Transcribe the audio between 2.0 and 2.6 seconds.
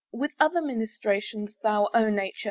nature!